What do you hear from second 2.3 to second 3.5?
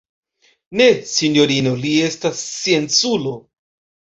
scienculo.